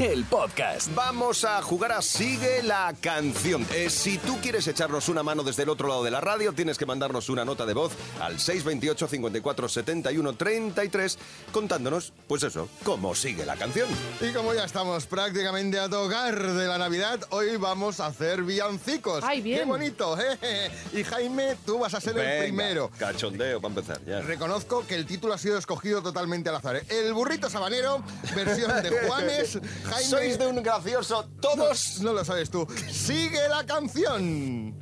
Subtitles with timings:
[0.00, 0.94] el podcast.
[0.94, 3.66] Vamos a jugar a Sigue la canción.
[3.74, 6.78] Eh, si tú quieres echarnos una mano desde el otro lado de la radio, tienes
[6.78, 11.18] que mandarnos una nota de voz al 628 54 71 33
[11.52, 13.90] contándonos, pues eso, cómo sigue la canción.
[14.22, 19.22] Y como ya estamos prácticamente a tocar de la Navidad, hoy vamos a hacer villancicos.
[19.22, 19.60] ¡Ay, bien!
[19.60, 20.16] ¡Qué bonito!
[20.42, 20.70] eh!
[20.94, 22.90] Y Jaime, tú vas a ser el primero.
[22.98, 24.20] Cachondeo para empezar, ya.
[24.20, 26.76] Reconozco que el título ha sido escogido totalmente al azar.
[26.76, 26.84] ¿eh?
[26.88, 28.02] El burrito sabanero,
[28.34, 29.58] versión de Juanes.
[29.90, 30.08] Jaime.
[30.08, 31.98] Sois de un gracioso todos.
[32.00, 32.66] No, no lo sabes tú.
[32.90, 34.72] Sigue la canción.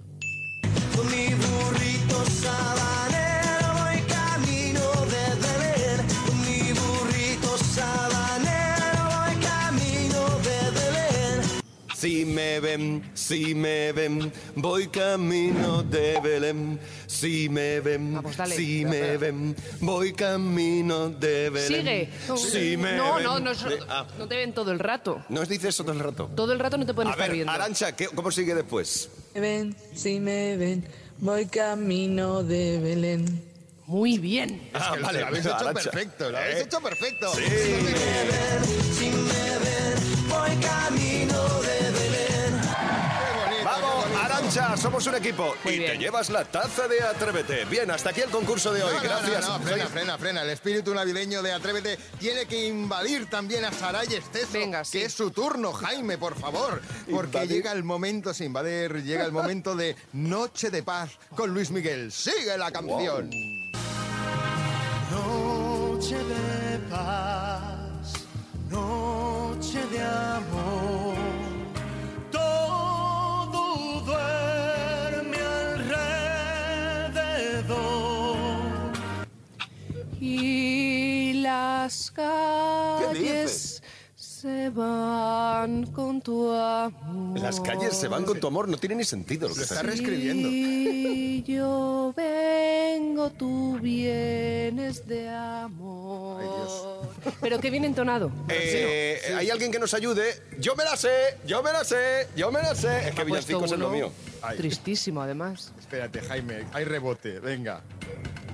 [0.95, 4.85] Con mi burrito sabanero voy camino
[5.15, 6.07] de Belén.
[6.27, 11.63] Con mi burrito sabanero voy camino de Belén.
[11.95, 16.79] Si me ven, si me ven, voy camino de Belén.
[17.19, 18.55] Si me ven, Vamos, dale.
[18.55, 21.81] si me ven, voy camino de Belén.
[21.83, 22.11] Sigue.
[22.37, 23.25] Si me no, ven.
[23.25, 25.25] no, no, no, ah, no te ven todo el rato.
[25.29, 26.31] ¿No os dice eso todo el rato?
[26.37, 27.53] Todo el rato no te pueden A estar ver, viendo.
[27.53, 29.09] Arancha, ¿qué- ¿cómo sigue después?
[29.35, 30.85] me ven, si me ven,
[31.19, 33.43] voy camino de Belén.
[33.87, 34.69] Muy bien.
[34.75, 35.91] Ah, Que Lo habéis hecho Arantxa.
[35.91, 37.33] perfecto, lo habéis Eh, hecho perfecto.
[37.35, 37.41] Si
[39.11, 41.08] me ven, voy camino
[44.51, 45.55] Somos un equipo.
[45.63, 47.67] Muy y te llevas la taza de Atrévete.
[47.67, 48.95] Bien, hasta aquí el concurso de hoy.
[48.95, 49.43] No, no, Gracias.
[49.43, 50.43] No, no, frena, frena, frena.
[50.43, 54.53] El espíritu navideño de Atrévete tiene que invadir también a Saray Esteso.
[54.55, 55.01] Venga, sí.
[55.01, 56.81] Que es su turno, Jaime, por favor.
[57.11, 57.51] Porque Invadir.
[57.51, 62.11] llega el momento, sin invadir, llega el momento de Noche de Paz con Luis Miguel.
[62.11, 63.29] Sigue la canción.
[87.41, 89.77] Las calles se van con tu amor, no tiene ni sentido lo que Lo está
[89.77, 90.49] está reescribiendo.
[90.49, 97.09] Y yo vengo, tú vienes de amor.
[97.41, 98.31] Pero que bien entonado.
[98.49, 100.43] Eh, ¿Hay alguien que nos ayude?
[100.59, 103.09] Yo me la sé, yo me la sé, yo me la sé.
[103.09, 104.13] Es que puesto villancicos es lo uno mío.
[104.57, 105.73] Tristísimo, además.
[105.79, 107.83] Espérate, Jaime, hay rebote, venga.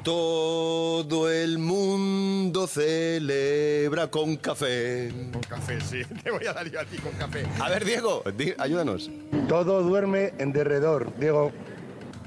[0.04, 5.10] Todo el mundo celebra con café.
[5.32, 6.04] Con café, sí.
[6.22, 7.47] Te voy a dar yo a ti con café.
[7.59, 9.10] A ver, Diego, di- ayúdanos.
[9.48, 11.53] Todo duerme en derredor, Diego.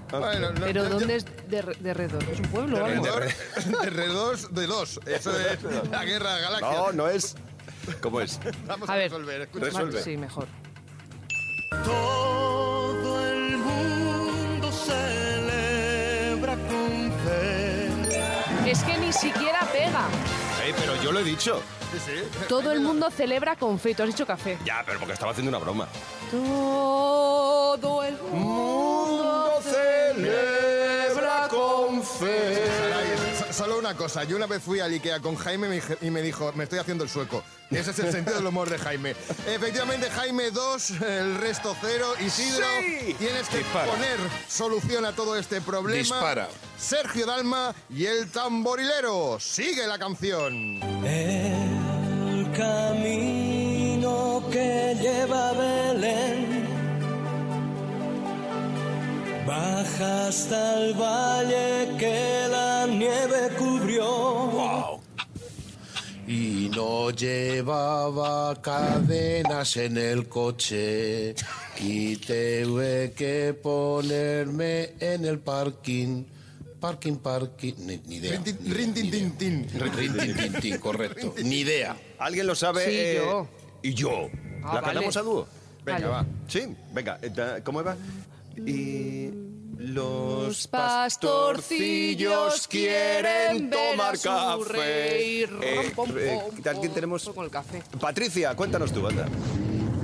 [0.10, 2.24] Bueno, no, Pero yo- ¿dónde es de, de Redor?
[2.32, 3.04] ¿Es un pueblo o algo?
[3.04, 5.00] Derredor, derredor de dos.
[5.06, 5.60] Eso es
[5.92, 6.72] la guerra de galaxias.
[6.74, 7.36] No, no es.
[8.02, 8.40] ¿Cómo es?
[8.68, 9.12] Vamos a, A ver.
[9.12, 9.42] resolver.
[9.42, 9.66] escucha.
[9.66, 10.02] Resuelve.
[10.02, 10.48] Sí, mejor.
[11.86, 12.17] Todo
[19.18, 20.06] siquiera pega.
[20.80, 21.62] Pero yo lo he dicho.
[22.50, 23.96] Todo el mundo celebra con fe.
[23.96, 24.58] Tú has dicho café.
[24.66, 25.88] Ya, pero porque estaba haciendo una broma.
[26.30, 32.87] Todo el mundo celebra con fe.
[33.58, 36.12] Solo una cosa, yo una vez fui al Ikea con Jaime y me dije- y
[36.12, 37.44] me dijo, me estoy haciendo el sueco.
[37.72, 39.16] Ese es el sentido del humor de Jaime.
[39.48, 42.14] Efectivamente, Jaime 2, el resto 0.
[42.24, 43.16] Isidro, Sí.
[43.18, 43.92] tienes que Dispara.
[43.92, 45.98] poner solución a todo este problema.
[45.98, 46.50] Dispara.
[46.78, 49.40] Sergio Dalma y el tamborilero.
[49.40, 50.54] Sigue la canción.
[51.04, 56.47] El camino que lleva a Belén
[59.48, 65.00] baja hasta el valle que la nieve cubrió.
[66.28, 71.34] Y no llevaba cadenas en el coche
[71.80, 76.26] y tuve que ponerme en el parking.
[76.82, 77.74] Parking, parking.
[77.80, 78.32] Ni, ni idea.
[78.34, 79.20] Rin, tin, ni- rin, tin, idea.
[79.38, 79.80] tin, tin.
[79.80, 81.34] Rin, tin, tin, tin, correcto.
[81.44, 81.96] Ni idea.
[82.20, 82.84] ¿Alguien lo sabe?
[82.86, 83.48] Sí, Eh, yo.
[83.82, 84.30] Y yo.
[84.64, 84.86] Ah, ¿La vale.
[84.94, 85.48] cantamos a dúo?
[85.86, 86.08] Venga, Vale.
[86.08, 86.26] va.
[86.50, 87.18] Sí, venga.
[87.22, 87.96] eh, ¿Cómo va?
[88.66, 89.30] Y
[89.78, 94.58] los Los pastorcillos quieren tomar café.
[94.58, 95.44] su rey.
[95.44, 96.90] Eh, eh, pom, ¿Quién pom.
[96.94, 97.30] tenemos?
[97.30, 97.82] Con el café.
[98.00, 99.26] Patricia, cuéntanos tú, anda.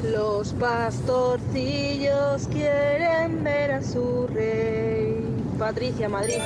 [0.03, 5.17] Los pastorcillos quieren ver a su rey.
[5.57, 6.37] Patricia, Madrid.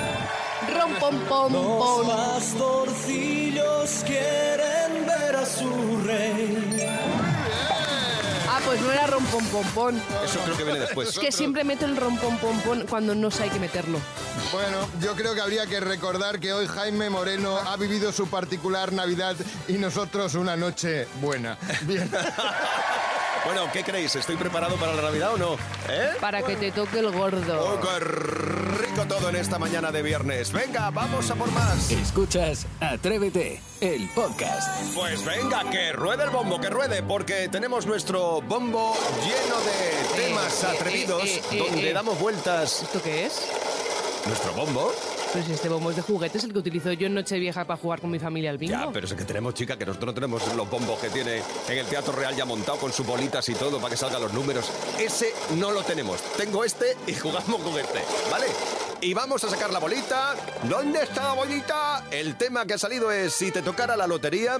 [0.73, 2.07] Rom, pom, pom, Los pom.
[2.07, 5.69] pastorcillos quieren ver a su
[6.05, 6.77] rey.
[8.67, 9.95] Pues no era rompompompón.
[10.25, 11.07] Eso creo que viene después.
[11.07, 13.97] Es que siempre meto el rompompompón cuando no sé hay que meterlo.
[14.51, 18.91] Bueno, yo creo que habría que recordar que hoy Jaime Moreno ha vivido su particular
[18.91, 19.37] Navidad
[19.69, 21.57] y nosotros una noche buena.
[21.83, 22.11] Bien.
[23.45, 24.13] Bueno, ¿qué creéis?
[24.13, 25.53] ¿Estoy preparado para la Navidad o no?
[25.87, 26.09] ¿Eh?
[26.19, 27.61] Para que te toque el gordo.
[27.61, 27.79] Oh,
[29.07, 30.51] todo en esta mañana de viernes.
[30.51, 31.91] Venga, vamos a por más.
[31.91, 34.93] Escuchas Atrévete, el podcast.
[34.93, 40.63] Pues venga, que ruede el bombo, que ruede, porque tenemos nuestro bombo lleno de temas
[40.63, 41.93] eh, atrevidos, eh, eh, donde eh.
[41.93, 42.83] damos vueltas.
[42.83, 43.47] ¿Esto qué es?
[44.25, 44.93] ¿Nuestro bombo?
[45.31, 48.09] Pues este bombo es de juguetes, el que utilizo yo en Nochevieja para jugar con
[48.09, 48.73] mi familia al bingo.
[48.73, 51.77] Ya, pero es que tenemos, chica, que nosotros no tenemos los bombos que tiene en
[51.77, 54.71] el Teatro Real ya montado con sus bolitas y todo para que salgan los números.
[54.99, 56.21] Ese no lo tenemos.
[56.37, 57.99] Tengo este y jugamos con este,
[58.31, 58.47] ¿vale?
[59.01, 60.35] Y vamos a sacar la bolita.
[60.63, 62.03] ¿Dónde está la bolita?
[62.09, 64.59] El tema que ha salido es si te tocara la lotería,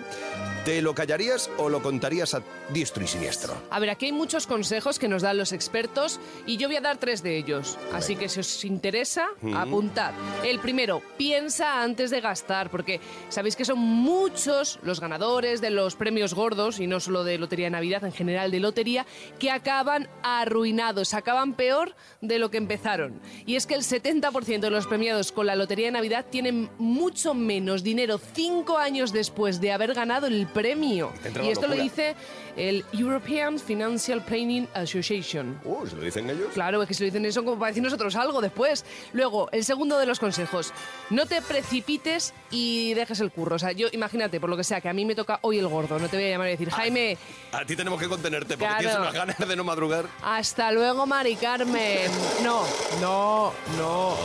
[0.68, 2.44] ¿te lo callarías o lo contarías a
[2.74, 3.54] diestro y siniestro?
[3.70, 6.82] A ver, aquí hay muchos consejos que nos dan los expertos y yo voy a
[6.82, 7.78] dar tres de ellos.
[7.94, 10.12] Así que si os interesa, apuntad.
[10.44, 13.00] El primero, piensa antes de gastar, porque
[13.30, 17.68] sabéis que son muchos los ganadores de los premios gordos, y no solo de Lotería
[17.68, 19.06] de Navidad, en general de lotería,
[19.40, 23.22] que acaban arruinados, acaban peor de lo que empezaron.
[23.46, 27.34] Y es que el 70% de los premiados con la Lotería de Navidad tienen mucho
[27.34, 31.12] menos dinero cinco años después de haber ganado el premio.
[31.44, 32.16] Y esto lo dice
[32.56, 35.60] el European Financial Planning Association.
[35.64, 36.48] Uh, ¿se lo dicen ellos?
[36.54, 38.84] Claro, es que se lo dicen eso como para decir nosotros algo después.
[39.14, 40.74] Luego, el segundo de los consejos.
[41.12, 43.58] No te precipites y dejes el curro.
[43.58, 45.68] O sea, yo, imagínate, por lo que sea, que a mí me toca hoy el
[45.68, 46.00] gordo.
[46.00, 47.18] No te voy a llamar y decir, Jaime,
[47.52, 48.80] A ti tenemos que contenerte porque Claro.
[48.80, 50.06] tienes unas ganas de no madrugar.
[50.24, 52.10] hasta luego, Mari Carmen.
[52.44, 52.64] No,
[53.00, 54.16] no, no.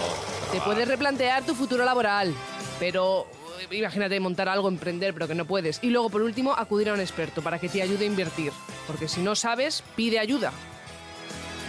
[0.50, 2.34] Te puedes replantear tu futuro laboral,
[2.79, 3.26] pero
[3.70, 5.78] imagínate montar algo, emprender, pero que no puedes.
[5.82, 8.52] Y luego, por último, acudir a un experto para que te ayude a invertir.
[8.86, 10.52] Porque si no sabes, pide ayuda.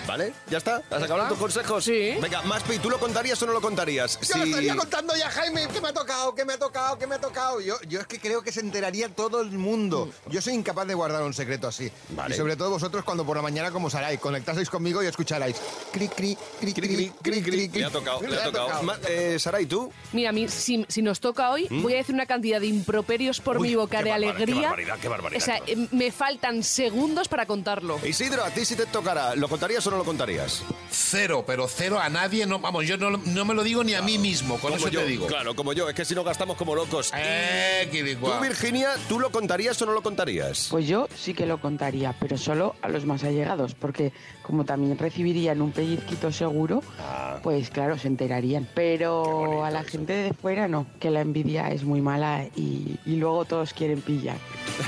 [0.07, 0.33] ¿Vale?
[0.49, 0.81] ¿Ya está?
[0.91, 1.83] ¿Has acabado tus consejos?
[1.85, 2.15] Sí.
[2.21, 4.19] Venga, Maspi, ¿tú lo contarías o no lo contarías?
[4.21, 7.07] Yo lo estaría contando ya, Jaime, que me ha tocado, que me ha tocado, que
[7.07, 7.61] me ha tocado.
[7.61, 10.11] Yo, yo es que creo que se enteraría todo el mundo.
[10.29, 11.89] Yo soy incapaz de guardar un secreto así.
[12.09, 12.35] Vale.
[12.35, 15.55] Y sobre todo vosotros cuando por la mañana como Saray, conectaseis conmigo y escucharais.
[15.91, 17.79] Cri, cri, cri, cri, cri, cri, cri, cri.
[17.79, 18.83] Le ha tocado, le ha tocado.
[18.83, 19.91] Ma- eh, Sara, ¿y tú?
[20.11, 23.39] Mira, a mí, si, si nos toca hoy, voy a decir una cantidad de improperios
[23.39, 23.61] por ¿Mm?
[23.61, 24.45] Uy, mi boca qué de alegría.
[24.45, 27.99] qué barbaridad, qué barbaridad, O sea, qué eh, me faltan segundos para contarlo.
[28.05, 30.63] Isidro, a ti si te tocara, ¿lo contarías o no lo contarías?
[30.89, 32.45] Cero, pero cero a nadie.
[32.45, 35.01] No, vamos, yo no, no me lo digo ni a mí mismo, con eso yo,
[35.01, 35.27] te digo.
[35.27, 37.11] Claro, como yo, es que si no gastamos como locos.
[37.15, 38.29] Eh, ¿Tú.
[38.41, 40.67] Virginia, tú lo contarías o no lo contarías?
[40.69, 44.11] Pues yo sí que lo contaría, pero solo a los más allegados, porque
[44.41, 46.81] como también recibirían un pellizquito seguro,
[47.41, 48.67] pues claro, se enterarían.
[48.73, 53.15] Pero a la gente de fuera no, que la envidia es muy mala y, y
[53.15, 54.37] luego todos quieren pillar.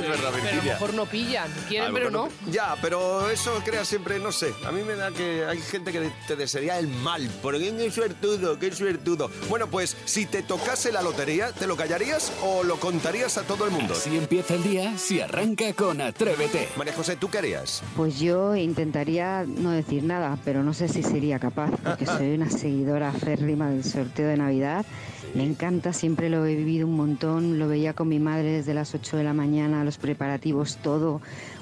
[0.00, 1.48] es verdad, Pero a lo mejor no pillan.
[1.68, 2.52] Quieren, Ah, pero bueno, no.
[2.52, 4.52] Ya, pero eso crea siempre, no sé.
[4.66, 7.28] A mí me da que hay gente que te desearía el mal.
[7.42, 9.30] Porque qué suertudo, qué suertudo.
[9.48, 13.64] Bueno, pues si te tocase la lotería, ¿te lo callarías o lo contarías a todo
[13.64, 13.94] el mundo?
[13.94, 16.68] Así empieza el día si arranca con Atrévete.
[16.76, 17.82] María José, ¿tú qué harías?
[17.96, 22.50] Pues yo intentaría no decir nada, pero no sé si sería capaz, porque soy una
[22.50, 24.84] seguidora férrima del sorteo de Navidad.
[25.34, 28.94] Me encanta, siempre lo he vivido un montón, lo veía con mi madre desde las
[28.94, 31.20] 8 de la mañana, los preparativos, todo.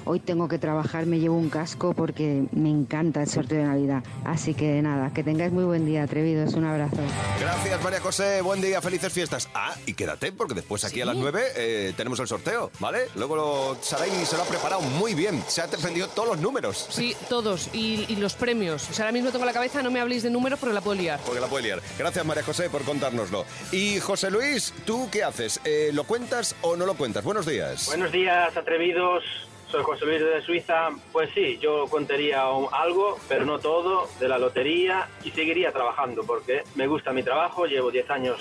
[0.09, 4.03] Hoy tengo que trabajar, me llevo un casco porque me encanta el sorteo de Navidad.
[4.23, 6.95] Así que nada, que tengáis muy buen día, atrevidos, un abrazo.
[7.41, 8.41] Gracias, María José.
[8.41, 9.49] Buen día, felices fiestas.
[9.53, 13.07] Ah, y quédate, porque después aquí a las 9 eh, tenemos el sorteo, ¿vale?
[13.15, 15.43] Luego lo, Saray se lo ha preparado muy bien.
[15.47, 16.87] Se ha defendido todos los números.
[16.89, 17.69] Sí, todos.
[17.73, 18.89] Y, y los premios.
[18.89, 20.79] O sea, ahora mismo tengo en la cabeza, no me habléis de números porque la
[20.79, 21.19] puedo liar.
[21.25, 21.81] Porque la puede liar.
[21.99, 23.43] Gracias, María José, por contárnoslo.
[23.73, 25.59] Y José Luis, ¿tú qué haces?
[25.65, 27.25] Eh, ¿Lo cuentas o no lo cuentas?
[27.25, 27.87] Buenos días.
[27.87, 29.23] Buenos días, atrevidos.
[29.71, 30.89] Soy José Luis de Suiza.
[31.11, 36.23] Pues sí, yo contaría un- algo, pero no todo, de la lotería y seguiría trabajando
[36.23, 38.39] porque me gusta mi trabajo, llevo 10 años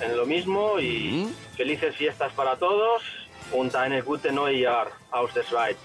[0.00, 3.02] en lo mismo y felices fiestas para todos.
[3.50, 4.30] Und eine gute
[5.10, 5.78] aus der Schweiz.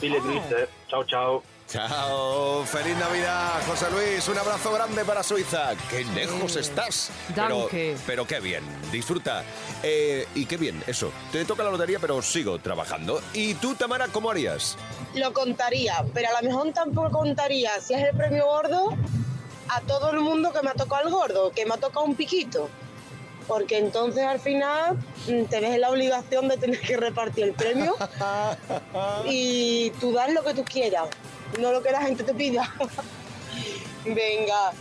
[0.00, 0.68] Viele Grüße.
[0.88, 1.42] Chao, chao.
[1.68, 4.28] Chao, feliz Navidad, José Luis.
[4.28, 5.74] Un abrazo grande para Suiza.
[5.90, 7.10] Qué lejos estás.
[7.34, 7.68] Pero,
[8.06, 9.42] pero qué bien, disfruta.
[9.82, 11.10] Eh, y qué bien, eso.
[11.32, 13.20] Te toca la lotería, pero sigo trabajando.
[13.34, 14.76] ¿Y tú, Tamara, cómo harías?
[15.14, 18.96] Lo contaría, pero a lo mejor tampoco contaría, si es el premio gordo,
[19.68, 22.14] a todo el mundo que me ha tocado el gordo, que me ha tocado un
[22.14, 22.68] piquito.
[23.48, 24.96] Porque entonces al final
[25.28, 27.94] mm, te ves en la obligación de tener que repartir el premio
[29.24, 31.08] y tú das lo que tú quieras,
[31.60, 32.72] no lo que la gente te pida.
[34.04, 34.72] Venga,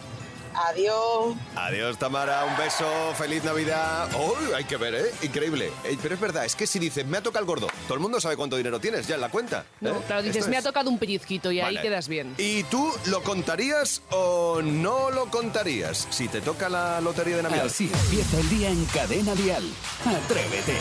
[0.56, 1.36] Adiós.
[1.56, 2.86] Adiós, Tamara, un beso,
[3.18, 4.10] feliz Navidad.
[4.16, 5.12] Uy, hay que ver, ¿eh?
[5.22, 5.72] Increíble.
[5.84, 8.00] Eh, Pero es verdad, es que si dices, me ha tocado el gordo, todo el
[8.00, 9.66] mundo sabe cuánto dinero tienes ya en la cuenta.
[9.82, 10.02] No, ¿eh?
[10.08, 12.36] claro, dices, Esto me ha tocado un pellizquito y ahí quedas bien.
[12.38, 17.66] ¿Y tú lo contarías o no lo contarías si te toca la lotería de Navidad?
[17.66, 19.64] Así empieza el día en Cadena Dial.
[20.06, 20.78] Atrévete.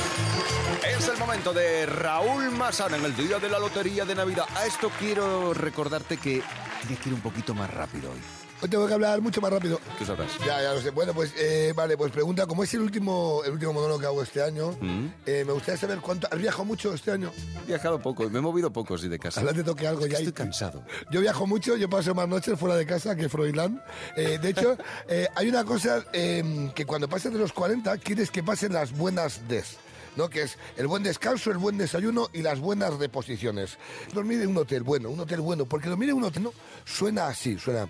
[0.96, 4.46] Es el momento de Raúl Masana en el día de la lotería de Navidad.
[4.54, 6.42] A esto quiero recordarte que
[6.82, 8.43] tienes que ir un poquito más rápido hoy.
[8.62, 9.78] Hoy tengo que hablar mucho más rápido.
[9.98, 10.30] ¿Qué sabrás?
[10.38, 10.88] Ya, ya lo sé.
[10.90, 14.22] Bueno, pues eh, vale, pues pregunta, como es el último, el último monólogo que hago
[14.22, 15.06] este año, Mm.
[15.26, 16.28] eh, me gustaría saber cuánto.
[16.30, 17.30] ¿Has viajado mucho este año?
[17.64, 19.40] He viajado poco, me he movido poco, sí, de casa.
[19.40, 20.16] Ojalá te toque algo ya.
[20.18, 20.82] Estoy cansado.
[21.10, 23.82] Yo viajo mucho, yo paso más noches fuera de casa que Froilán.
[24.16, 28.30] Eh, de hecho, eh, hay una cosa eh, que cuando pases de los 40 quieres
[28.30, 29.76] que pasen las buenas des.
[30.16, 30.30] ¿no?
[30.30, 33.78] que es el buen descanso, el buen desayuno y las buenas reposiciones.
[34.12, 36.52] Dormir en un hotel bueno, un hotel bueno, porque dormir en un hotel no
[36.84, 37.88] suena así, suena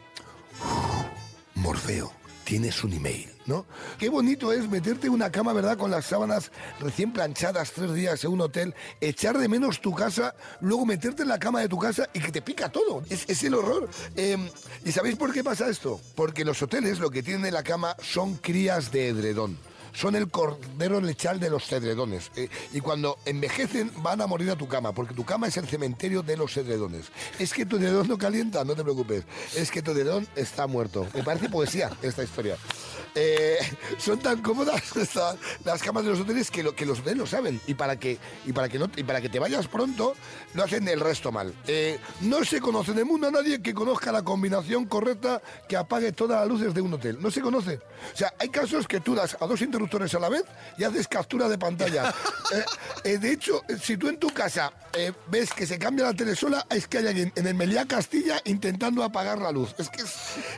[1.55, 2.13] Morfeo,
[2.45, 3.67] tienes un email, ¿no?
[3.99, 5.77] Qué bonito es meterte en una cama, ¿verdad?
[5.77, 10.35] Con las sábanas recién planchadas tres días en un hotel, echar de menos tu casa,
[10.61, 13.03] luego meterte en la cama de tu casa y que te pica todo.
[13.09, 13.89] Es, el horror.
[14.17, 14.37] Eh,
[14.85, 16.01] ¿Y sabéis por qué pasa esto?
[16.15, 19.59] Porque los hoteles lo que tienen en la cama son crías de edredón.
[19.95, 22.31] Son el cordero lechal de los edredones.
[22.37, 25.67] Eh, y cuando envejecen van a morir a tu cama, porque tu cama es el
[25.67, 27.07] cementerio de los edredones.
[27.39, 29.25] Es que tu edredón no calienta, no te preocupes.
[29.57, 31.07] Es que tu edredón está muerto.
[31.15, 32.57] Me parece poesía esta historia.
[33.15, 33.59] Eh,
[33.99, 34.83] son tan cómodas
[35.65, 37.61] las camas de los hoteles que, lo, que los hoteles lo saben.
[37.67, 40.15] Y para que, y para que, no, y para que te vayas pronto,
[40.55, 41.55] lo hacen el resto mal.
[41.67, 45.77] Eh, no se conoce en el mundo a nadie que conozca la combinación correcta que
[45.77, 47.19] apague todas las luces de un hotel.
[47.21, 47.81] No se conoce.
[48.13, 50.45] O sea, hay casos que tú das a dos interruptores a la vez
[50.77, 52.13] y haces captura de pantalla.
[53.05, 56.37] Eh, de hecho, si tú en tu casa eh, ves que se cambia la tele
[56.37, 59.75] sola, es que hay alguien en el Meliá Castilla intentando apagar la luz.
[59.79, 60.15] Es que es,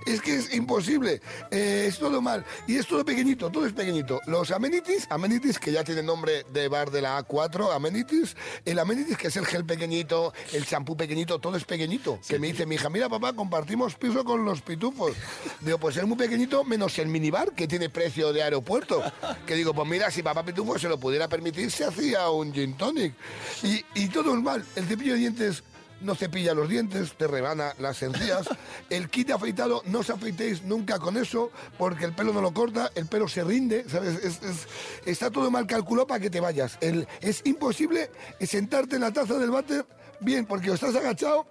[0.06, 1.20] es, que es imposible.
[1.50, 2.44] Eh, es todo mal.
[2.66, 4.20] Y es todo pequeñito, todo es pequeñito.
[4.26, 9.16] Los amenities, amenities que ya tienen nombre de bar de la A4, amenities, el amenities
[9.16, 12.18] que es el gel pequeñito, el champú pequeñito, todo es pequeñito.
[12.28, 15.12] Que me dice mi hija, mira papá, compartimos piso con los pitufos.
[15.60, 19.02] Digo, pues es muy pequeñito menos el minibar que tiene precio de aeropuerto.
[19.46, 22.76] Que digo, pues mira, si papá pitufo se lo pudiera permitir, se hacía un gin
[22.76, 23.14] tonic.
[23.62, 24.64] Y, y todo mal.
[24.76, 25.62] El cepillo de dientes
[26.02, 28.46] no cepilla los dientes, te rebana las encías.
[28.90, 32.52] El kit de afeitado, no os afeitéis nunca con eso, porque el pelo no lo
[32.52, 34.22] corta, el pelo se rinde, ¿sabes?
[34.22, 34.66] Es- es-
[35.06, 36.76] está todo mal calculado para que te vayas.
[36.82, 39.86] El- es imposible sentarte en la taza del váter
[40.20, 41.46] bien, porque o estás agachado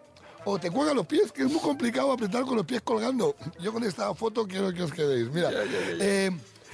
[0.46, 3.36] o te cuelgan los pies, que es muy complicado apretar con los pies colgando.
[3.60, 5.28] Yo con esta foto quiero que os quedéis.
[5.32, 5.50] Mira,
[6.00, 6.30] eh,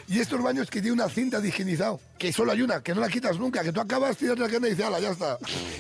[0.08, 3.02] y estos baños que tienen una cinta de higienizado, que solo hay una, que no
[3.02, 5.38] la quitas nunca, que tú acabas, tiras la cana y dices, "Hala, ya está.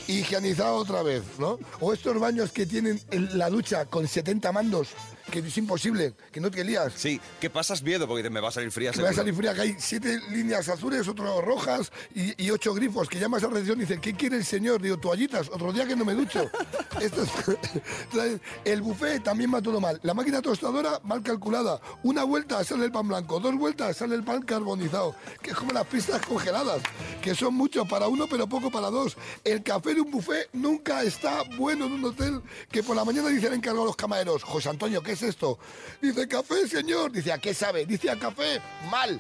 [0.08, 1.60] Higienizado otra vez, ¿no?
[1.80, 3.00] O estos baños que tienen
[3.34, 4.90] la ducha con 70 mandos,
[5.30, 6.94] que es imposible, que no te lías.
[6.96, 9.14] Sí, que pasas miedo porque dices, me va a salir fría Que me va a
[9.14, 13.08] salir fría, que hay siete líneas azules, otras rojas y, y ocho grifos.
[13.10, 14.82] Que llamas a la recepción y dices, ¿qué quiere el señor?
[14.82, 16.50] Digo, toallitas, otro día que no me ducho.
[17.02, 20.00] Esto es- el buffet también va todo mal.
[20.04, 21.80] La máquina tostadora mal calculada.
[22.04, 25.16] Una vuelta sale el pan blanco, dos vueltas sale el pan carbonizado.
[25.42, 26.82] Que es como las pistas congeladas,
[27.22, 29.18] que son mucho para uno pero poco para dos.
[29.44, 32.42] El café de un buffet nunca está bueno en un hotel.
[32.72, 35.60] Que por la mañana dicen encargado los camareros, José Antonio, ¿qué es esto?
[36.02, 37.12] Dice, café, señor.
[37.12, 37.86] Dice, ¿a qué sabe?
[37.86, 38.62] Dice, a café.
[38.90, 39.20] Mal.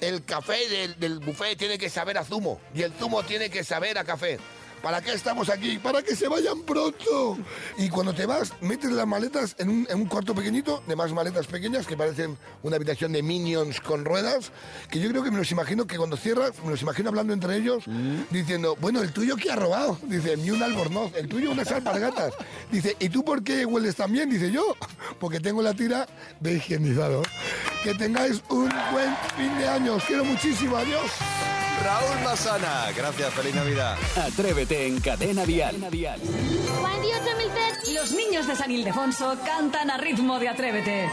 [0.00, 3.64] El café del, del buffet tiene que saber a zumo y el zumo tiene que
[3.64, 4.38] saber a café.
[4.84, 5.78] ¿Para qué estamos aquí?
[5.78, 7.38] Para que se vayan pronto.
[7.78, 11.10] Y cuando te vas, metes las maletas en un, en un cuarto pequeñito, de más
[11.10, 14.52] maletas pequeñas que parecen una habitación de minions con ruedas,
[14.90, 17.56] que yo creo que me los imagino que cuando cierras, me los imagino hablando entre
[17.56, 17.84] ellos,
[18.30, 19.98] diciendo, bueno, ¿el tuyo qué ha robado?
[20.02, 22.34] Dice, ni un albornoz, el tuyo unas alpargatas.
[22.70, 24.28] Dice, ¿y tú por qué hueles tan bien?
[24.28, 24.76] Dice, yo,
[25.18, 26.06] porque tengo la tira
[26.40, 27.22] de higienizado.
[27.82, 29.94] Que tengáis un buen fin de año.
[29.94, 30.76] Os quiero muchísimo.
[30.76, 31.10] Adiós.
[31.84, 33.98] Raúl Masana, gracias, feliz Navidad.
[34.16, 35.76] Atrévete en Cadena Dial.
[37.94, 41.10] Los niños de San Ildefonso cantan a ritmo de Atrévete.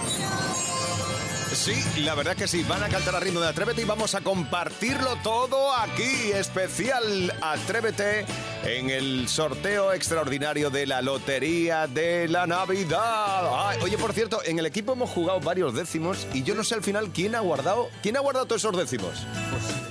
[1.53, 4.21] Sí, la verdad que sí, van a cantar a ritmo de Atrévete y vamos a
[4.21, 8.25] compartirlo todo aquí, especial Atrévete
[8.63, 13.67] en el sorteo extraordinario de la Lotería de la Navidad.
[13.67, 16.75] Ay, oye, por cierto, en el equipo hemos jugado varios décimos y yo no sé
[16.75, 19.25] al final quién ha guardado, quién ha guardado todos esos décimos.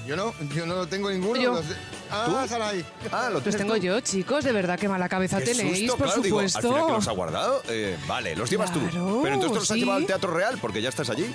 [0.06, 1.40] Yo no, yo no tengo ninguno.
[1.40, 1.52] Yo.
[1.52, 1.76] no sé.
[2.10, 2.84] Ah, Saray.
[3.12, 3.80] Ah, lo tienes tengo tú.
[3.82, 6.68] yo, chicos, de verdad, qué mala cabeza Qué tenéis, susto, por claro, digo, al supuesto.
[6.72, 7.62] final que los ha guardado.
[7.68, 8.80] Eh, vale, los llevas tú.
[9.22, 9.80] Pero entonces los has sí.
[9.80, 11.26] llevado al Teatro Real porque ya estás allí.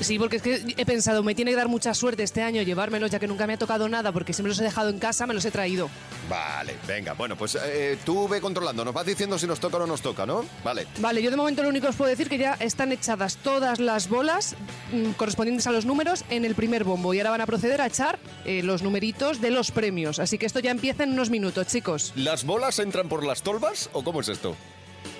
[0.00, 3.10] Sí, porque es que he pensado, me tiene que dar mucha suerte este año llevármelos,
[3.12, 5.34] ya que nunca me ha tocado nada, porque siempre los he dejado en casa, me
[5.34, 5.88] los he traído.
[6.28, 9.80] Vale, venga, bueno, pues eh, tú ve controlando, nos vas diciendo si nos toca o
[9.80, 10.44] no nos toca, ¿no?
[10.64, 10.88] Vale.
[10.98, 13.78] Vale, yo de momento lo único que os puedo decir que ya están echadas todas
[13.78, 14.56] las bolas
[14.92, 17.86] mm, correspondientes a los números en el primer bombo y ahora van a proceder a
[17.86, 20.11] echar eh, los numeritos de los premios.
[20.18, 22.12] Así que esto ya empieza en unos minutos, chicos.
[22.16, 24.56] ¿Las bolas entran por las tolvas o cómo es esto?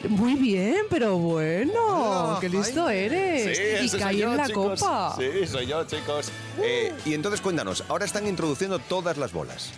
[0.08, 3.04] Muy bien, pero bueno, Hola, qué listo Jaime.
[3.06, 3.58] eres.
[3.58, 4.80] Sí, y caí en la chicos.
[4.80, 5.16] copa.
[5.18, 6.28] Sí, soy yo, chicos.
[6.62, 9.70] Eh, y entonces cuéntanos, ahora están introduciendo todas las bolas.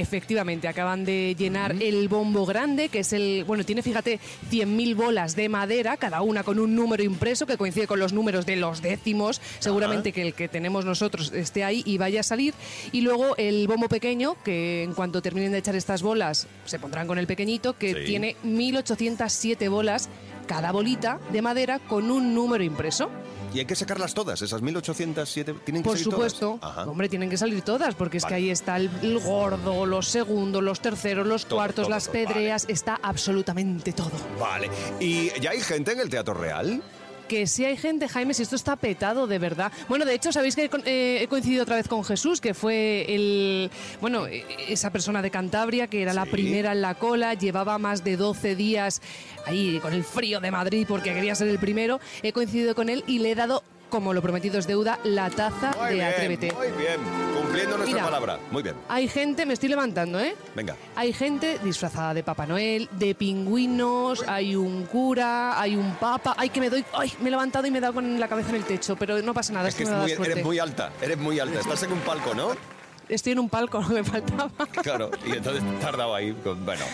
[0.00, 3.44] Efectivamente, acaban de llenar el bombo grande, que es el.
[3.44, 4.18] Bueno, tiene, fíjate,
[4.50, 8.44] 100.000 bolas de madera, cada una con un número impreso que coincide con los números
[8.44, 9.40] de los décimos.
[9.60, 12.54] Seguramente que el que tenemos nosotros esté ahí y vaya a salir.
[12.90, 17.06] Y luego el bombo pequeño, que en cuanto terminen de echar estas bolas, se pondrán
[17.06, 18.00] con el pequeñito, que Sí.
[18.06, 20.08] tiene 1.807 bolas,
[20.48, 23.10] cada bolita de madera con un número impreso.
[23.54, 26.58] Y hay que sacarlas todas, esas 1807 tienen que Por salir supuesto.
[26.60, 26.88] todas.
[26.88, 30.60] Hombre, tienen que salir todas, porque es que ahí está el, el gordo, los segundos,
[30.60, 34.10] los terceros, los Todo, cuartos, todo, las pedreas, está absolutamente todo.
[34.40, 34.68] Vale.
[34.98, 36.82] ¿Y ya hay gente en el Teatro Real?
[37.28, 39.72] Que si hay gente, Jaime, si esto está petado de verdad.
[39.88, 43.70] Bueno, de hecho, sabéis que eh, he coincidido otra vez con Jesús, que fue el,
[44.00, 46.30] bueno, eh, esa persona de Cantabria que era la Sí.
[46.30, 49.00] primera en la cola, llevaba más de 12 días
[49.46, 51.98] ahí con el frío de Madrid porque quería ser el primero.
[52.22, 53.62] He coincidido con él y le he dado,
[53.94, 56.52] como lo prometido es deuda, la taza Muy de bien, Atrévete.
[56.52, 56.96] muy bien.
[57.40, 58.04] Cumpliendo nuestra Mira.
[58.04, 58.38] palabra.
[58.50, 58.74] Muy bien.
[58.88, 60.34] Hay gente, me estoy levantando, ¿eh?
[60.56, 60.74] Venga.
[60.96, 66.34] Hay gente disfrazada de Papá Noel, de pingüinos, hay un cura, hay un papa.
[66.36, 66.84] Ay, que me doy.
[66.92, 69.22] Ay, me he levantado y me he dado con la cabeza en el techo, pero
[69.22, 71.60] no pasa nada, Es es que me muy- eres muy alta, eres muy alta.
[71.60, 72.48] Estás en un palco, ¿no?
[73.08, 74.50] Estoy en un palco, no me faltaba.
[74.82, 76.32] Claro, y entonces tardado ahí.
[76.64, 76.84] Bueno,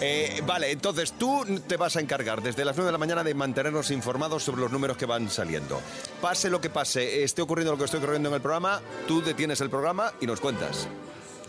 [0.00, 3.34] Eh, vale, entonces tú te vas a encargar desde las 9 de la mañana de
[3.34, 5.80] mantenernos informados sobre los números que van saliendo.
[6.20, 9.60] Pase lo que pase, esté ocurriendo lo que esté ocurriendo en el programa, tú detienes
[9.60, 10.88] el programa y nos cuentas.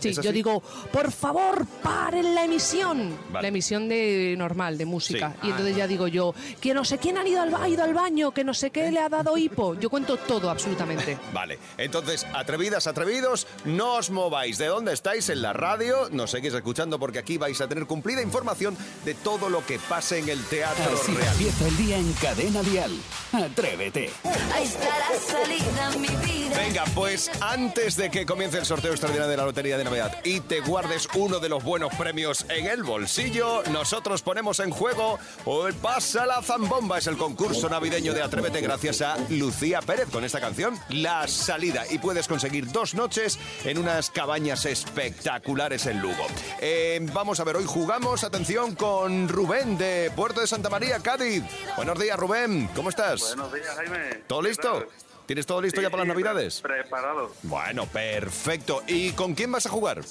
[0.02, 3.16] Sí, ¿Es yo digo, por favor, paren la emisión.
[3.30, 3.42] Vale.
[3.42, 5.34] La emisión de normal, de música.
[5.40, 5.46] Sí.
[5.48, 7.84] Y entonces ya digo yo, que no sé quién ha ido, al, ba- ha ido
[7.84, 9.74] al baño, que no sé qué le ha dado hipo.
[9.74, 11.18] Yo cuento todo, absolutamente.
[11.32, 14.58] Vale, entonces, atrevidas, atrevidos, no os mováis.
[14.58, 15.28] ¿De dónde estáis?
[15.28, 19.48] En la radio, nos seguís escuchando porque aquí vais a tener cumplida información de todo
[19.48, 21.32] lo que pase en el Teatro Así Real.
[21.32, 22.92] empieza el día en Cadena Dial.
[23.32, 24.10] Atrévete.
[24.54, 26.56] Ahí está la salida, mi vida.
[26.56, 29.91] Venga, pues antes de que comience el sorteo extraordinario de la Lotería de Navidad
[30.24, 35.18] y te guardes uno de los buenos premios en el bolsillo, nosotros ponemos en juego
[35.66, 36.96] el Pasa la Zambomba.
[36.98, 41.84] Es el concurso navideño de Atrévete gracias a Lucía Pérez con esta canción, La Salida.
[41.90, 46.26] Y puedes conseguir dos noches en unas cabañas espectaculares en Lugo.
[46.60, 51.42] Eh, vamos a ver, hoy jugamos, atención, con Rubén de Puerto de Santa María, Cádiz.
[51.76, 52.70] Buenos días, Rubén.
[52.74, 53.34] ¿Cómo estás?
[53.36, 54.22] Buenos días, Jaime.
[54.26, 54.72] ¿Todo ¿Qué listo?
[54.72, 55.11] tal?
[55.26, 56.60] ¿Tienes todo listo Sí, ya para las pre- navidades?
[56.60, 57.32] Preparado.
[57.42, 58.82] Bueno, perfecto.
[58.86, 60.02] ¿Y con quién vas a jugar?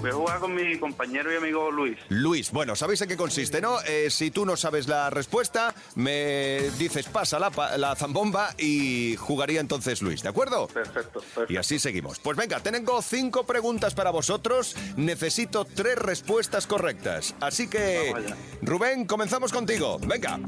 [0.00, 1.98] Voy a jugar con mi compañero y amigo Luis.
[2.08, 3.80] Luis, bueno, ¿sabéis en qué consiste, no?
[3.82, 9.60] Eh, si tú no sabes la respuesta, me dices pasa la, la zambomba y jugaría
[9.60, 10.66] entonces Luis, ¿de acuerdo?
[10.68, 11.52] Perfecto, perfecto.
[11.52, 12.18] Y así seguimos.
[12.20, 14.74] Pues venga, tengo cinco preguntas para vosotros.
[14.96, 17.34] Necesito tres respuestas correctas.
[17.40, 18.14] Así que.
[18.62, 19.98] Rubén, comenzamos contigo.
[20.00, 20.40] Venga.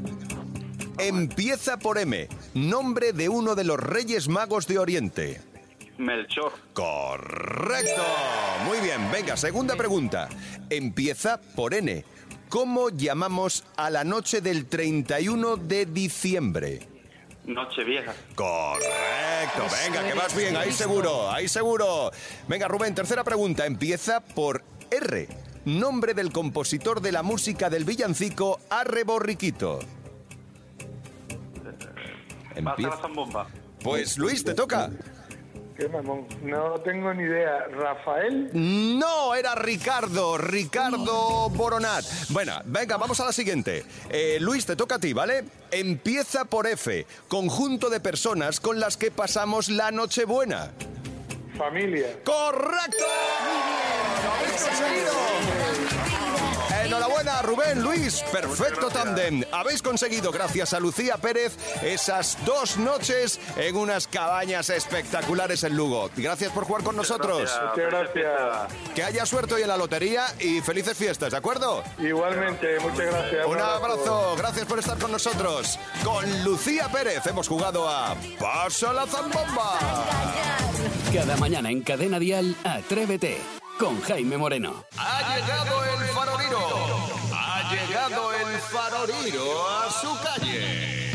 [0.97, 2.27] Empieza por M.
[2.53, 5.41] Nombre de uno de los Reyes Magos de Oriente.
[5.97, 6.53] Melchor.
[6.73, 8.03] Correcto.
[8.65, 9.11] Muy bien.
[9.11, 10.29] Venga, segunda pregunta.
[10.69, 12.05] Empieza por N.
[12.47, 16.87] ¿Cómo llamamos a la noche del 31 de diciembre?
[17.45, 18.13] Noche vieja.
[18.33, 19.65] Correcto.
[19.83, 20.55] Venga, que vas bien.
[20.55, 22.11] Ahí seguro, ahí seguro.
[22.47, 23.65] Venga, Rubén, tercera pregunta.
[23.65, 25.27] Empieza por R.
[25.65, 29.79] Nombre del compositor de la música del villancico Arre Borriquito.
[32.55, 33.47] Pasa Empieza- la zambomba.
[33.83, 34.89] Pues Luis, te toca.
[35.77, 36.25] Qué mamón.
[36.41, 37.65] No tengo ni idea.
[37.69, 38.49] Rafael.
[38.53, 42.05] No, era Ricardo, Ricardo Boronat.
[42.29, 43.83] Bueno, venga, vamos a la siguiente.
[44.09, 45.43] Eh, Luis, te toca a ti, ¿vale?
[45.71, 50.71] Empieza por F, conjunto de personas con las que pasamos la Nochebuena.
[51.57, 52.07] Familia.
[52.23, 53.05] ¡Correcto!
[54.23, 55.64] ¡Lo habéis conseguido!
[56.85, 59.43] Enhorabuena, Rubén, Luis, perfecto tándem.
[59.51, 66.11] Habéis conseguido, gracias a Lucía Pérez, esas dos noches en unas cabañas espectaculares en Lugo.
[66.15, 67.51] Gracias por jugar con nosotros.
[67.71, 68.93] Muchas gracias.
[68.93, 71.83] Que haya suerte hoy en la lotería y felices fiestas, ¿de acuerdo?
[71.97, 73.47] Igualmente, muchas gracias.
[73.47, 75.79] Un abrazo, gracias por estar con nosotros.
[76.03, 79.79] Con Lucía Pérez hemos jugado a Pasa la Zambomba.
[81.11, 83.64] Cada mañana en Cadena Dial, Atrévete.
[83.77, 84.85] Con Jaime Moreno.
[84.97, 86.59] Ha llegado el farolino.
[87.33, 91.11] Ha llegado el farolino a su calle.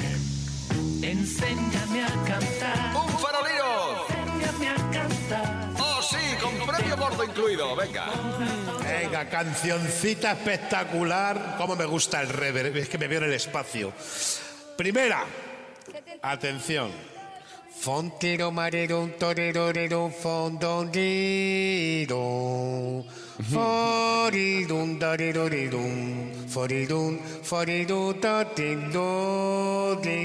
[1.02, 2.96] Enséñame a cantar.
[2.96, 4.06] ¡Un farolino!
[4.08, 5.70] Enséñame a cantar.
[5.78, 6.16] ¡Oh, sí!
[6.40, 7.74] Con premio gordo incluido.
[7.76, 8.06] Venga.
[8.82, 11.56] Venga, cancioncita espectacular.
[11.56, 13.92] Cómo me gusta el reverb, es que me veo en el espacio.
[14.76, 15.24] Primera,
[16.22, 16.90] atención.
[17.70, 22.16] Fontero marero, torero, fondondero.
[23.50, 24.98] Foridun,
[26.48, 27.20] foridun.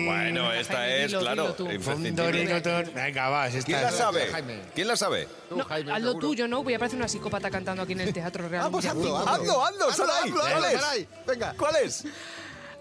[0.05, 2.61] Bueno, esta es, claro, imprescindible.
[2.93, 4.27] Venga, va, esta ¿Quién la es- sabe?
[4.73, 5.27] ¿Quién la sabe?
[5.49, 6.61] No, hazlo tuyo, ¿no?
[6.63, 8.63] Voy a parecer una psicópata cantando aquí en el Teatro Real.
[8.63, 9.15] Vamos, Mundial.
[9.15, 10.29] hazlo, hazlo, hazlo, Saray.
[10.29, 11.07] hazlo, ¿Cuál hazlo, es?
[11.25, 11.53] Venga.
[11.57, 12.03] ¿Cuál es?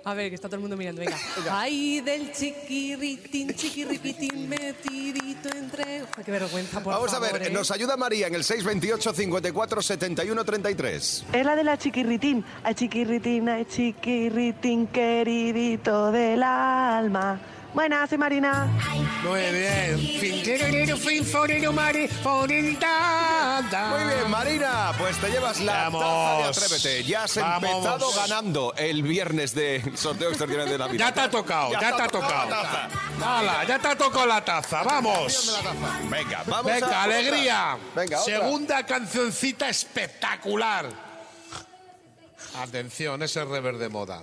[0.06, 1.16] A ver, que está todo el mundo mirando, venga.
[1.50, 6.00] Ay, del chiquirritín, chiquirriquitín, metidito entre...
[6.00, 7.50] Ay, qué vergüenza, por Vamos a ver, ¿eh?
[7.50, 11.24] nos ayuda María en el 628 54 71 33.
[11.32, 12.44] Es la de la chiquirritín.
[12.62, 17.40] Ay, chiquirritín, ay, chiquirritín, queridito del alma.
[17.74, 18.66] Buenas, soy Marina.
[19.24, 19.96] Muy bien.
[23.90, 26.02] Muy bien, Marina, pues te llevas la Vamos.
[26.02, 27.04] taza de Atrévete.
[27.04, 27.70] Ya has Vamos.
[27.70, 31.06] empezado ganando el viernes de sorteo extraordinario de Navidad.
[31.08, 32.48] Ya te ha tocado, ya, te ha tocado.
[32.50, 32.88] la taza.
[33.38, 35.60] Hala, ya te ha tocado la taza, vamos.
[36.08, 37.76] Venga, vamos Venga, a- alegría.
[37.96, 38.34] Venga, otra.
[38.34, 40.86] Segunda cancioncita espectacular.
[42.56, 44.22] Atención, ese rever de moda.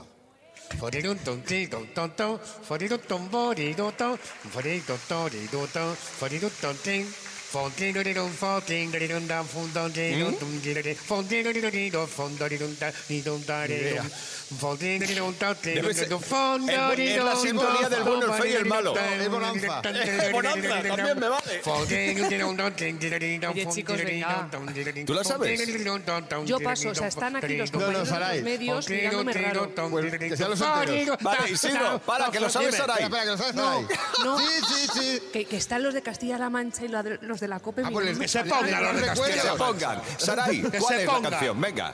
[0.81, 6.75] for don dido don don, fodido don bodido don, fodido don dido don, fodido don
[6.83, 7.30] ding.
[15.89, 16.07] Es-
[17.23, 18.93] la sintonía del bueno, el feo y el malo.
[18.97, 19.81] Es bonanza.
[20.25, 21.61] Es bonanza, también me vale.
[23.51, 24.49] Oye, chicos, venga.
[25.05, 25.59] ¿Tú la sabes?
[26.45, 28.35] Yo paso, o sea, están aquí los No, no, compañeros de Saray.
[28.37, 29.69] los medios mirándome raro.
[29.91, 31.17] Pues que sean los enteros.
[31.21, 33.03] Vale, Isidro, para, que lo sabes, Saray.
[33.03, 33.97] Espera, espera, que lo sabes, No, Saray.
[34.23, 34.39] no.
[34.39, 35.21] Sí, sí, sí.
[35.33, 37.81] Que, que están los de Castilla-La Mancha y los de- de la COPE.
[37.85, 38.17] Ah, pues.
[38.17, 40.01] Que se pongan los de Que se pongan.
[40.17, 41.59] Saray, ¿cuál se es la canción?
[41.59, 41.93] Venga.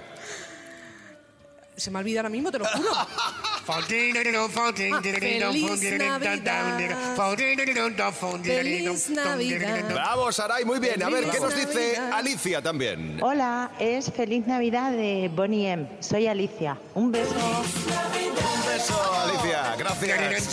[1.77, 2.89] Se me olvida ahora mismo, te lo juro.
[8.43, 9.93] Feliz Navidad.
[9.93, 11.03] Bravo, Saray, muy bien.
[11.03, 11.97] A ver, ¿qué nos dice.
[11.97, 13.19] Alicia también?
[13.21, 15.87] Hola, es Feliz Navidad de Bonnie M.
[15.99, 16.77] Soy Alicia.
[16.95, 17.35] Un beso.
[17.35, 19.75] Un beso, Alicia.
[19.77, 20.49] Gracias.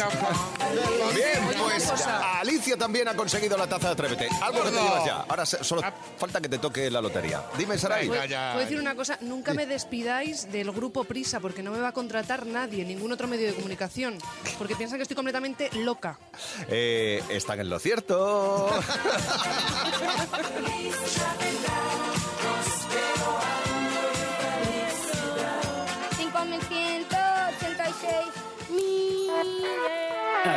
[1.14, 1.92] Bien, pues.
[2.40, 4.28] Alicia también ha conseguido la taza de Atrévete.
[4.42, 5.24] Algo que te llevas ya.
[5.28, 5.82] Ahora solo
[6.16, 7.42] falta que te toque la lotería.
[7.56, 8.08] Dime, Saray.
[8.08, 11.92] Puedo decir una cosa, nunca me despidáis del grupo Prisa porque no me va a
[11.92, 14.18] contratar nadie, ningún otro medio de comunicación,
[14.58, 16.18] porque piensan que estoy completamente loca.
[16.66, 18.68] Eh, están en lo cierto.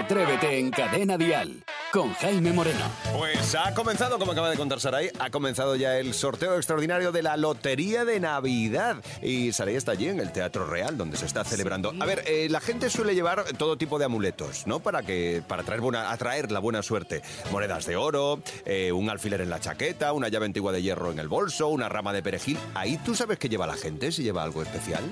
[0.08, 2.80] Atrévete en Cadena Dial con Jaime Moreno.
[3.18, 7.22] Pues ha comenzado, como acaba de contar Saray, ha comenzado ya el sorteo extraordinario de
[7.22, 9.04] la Lotería de Navidad.
[9.22, 11.94] Y Saray está allí en el Teatro Real, donde se está celebrando.
[12.00, 14.80] A ver, eh, la gente suele llevar todo tipo de amuletos, ¿no?
[14.80, 17.22] Para que para traer buena, atraer la buena suerte.
[17.52, 21.20] Monedas de oro, eh, un alfiler en la chaqueta, una llave antigua de hierro en
[21.20, 22.58] el bolso, una rama de perejil.
[22.76, 25.04] Ahí tú sabes qué lleva la gente, si lleva algo especial.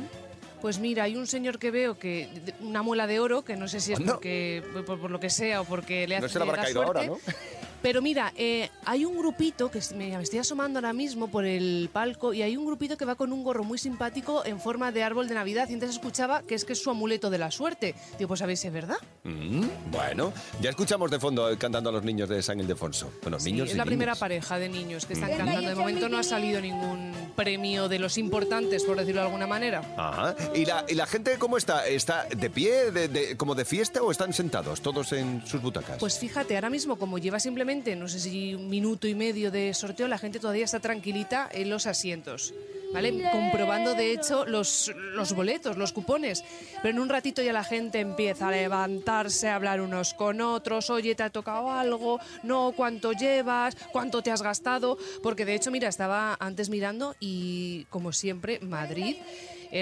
[0.62, 2.28] Pues mira, hay un señor que veo que
[2.60, 5.62] una muela de oro, que no sé si es porque por, por lo que sea
[5.62, 7.08] o porque le No hace se le habrá caído suerte.
[7.08, 7.20] ahora, ¿no?
[7.86, 12.34] Pero mira, eh, hay un grupito que me, estoy asomando ahora mismo por el palco
[12.34, 15.28] y hay un grupito que va con un gorro muy simpático en forma de árbol
[15.28, 17.94] de Navidad y entonces escuchaba que es que es su amuleto de la suerte.
[18.18, 18.98] Digo, pues a ver si es verdad.
[19.24, 23.12] Mm, bueno, ya escuchamos de fondo eh, cantando a los niños de San Ildefonso.
[23.22, 24.20] Bueno, Sí, niños es y la primera niñas.
[24.20, 25.70] pareja de niños que están cantando.
[25.70, 29.84] De momento no ha salido ningún premio de los importantes, por decirlo de alguna manera.
[29.96, 30.36] Ajá.
[30.56, 31.86] ¿Y la, ¿Y la gente cómo está?
[31.88, 36.00] ¿Está de pie, de, de- como de fiesta o están sentados todos en sus butacas?
[36.00, 39.74] Pues fíjate, ahora mismo como lleva simplemente, no sé si un minuto y medio de
[39.74, 42.54] sorteo, la gente todavía está tranquilita en los asientos.
[42.94, 43.30] ¿Vale?
[43.30, 46.46] Comprobando de hecho los, los boletos, los cupones.
[46.82, 50.90] Pero en un ratito ya la gente empieza a levantarse, a hablar unos con otros.
[50.90, 52.20] Oye, ¿te ha tocado algo?
[52.44, 53.76] No, ¿cuánto llevas?
[53.92, 54.98] ¿Cuánto te has gastado?
[55.22, 59.18] Porque de hecho, mira, estaba antes mirando y como siempre, Madrid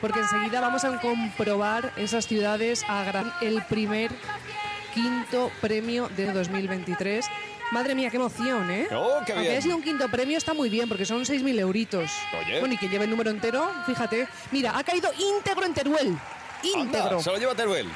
[0.00, 4.10] porque enseguida vamos a comprobar esas ciudades a gran el primer
[4.94, 7.24] quinto premio de 2023.
[7.70, 8.88] Madre mía, qué emoción, ¿eh?
[8.92, 9.52] Oh, qué Aunque bien.
[9.52, 12.10] haya sido un quinto premio, está muy bien, porque son 6.000 euritos.
[12.38, 12.60] Oye.
[12.60, 14.28] Bueno, y que lleve el número entero, fíjate.
[14.50, 16.18] Mira, ha caído íntegro en Teruel.
[16.62, 17.08] Íntegro.
[17.10, 17.88] Anda, se lo lleva Teruel.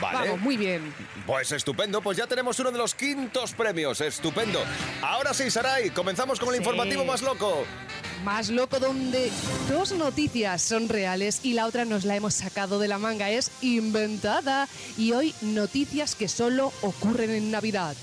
[0.00, 0.28] Vale.
[0.30, 0.92] Vamos, muy bien.
[1.26, 4.62] Pues estupendo, pues ya tenemos uno de los quintos premios, estupendo.
[5.02, 6.58] Ahora sí, Saray, comenzamos con el Sí.
[6.60, 7.64] informativo más loco.
[8.24, 9.30] Más loco donde
[9.68, 13.50] dos noticias son reales y la otra nos la hemos sacado de la manga, es
[13.60, 14.68] inventada.
[14.96, 17.94] Y hoy noticias que solo ocurren en Navidad.